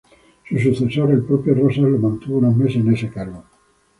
[0.49, 3.43] Su sucesor, el propio Rosas, lo mantuvo unos meses en ese cargo.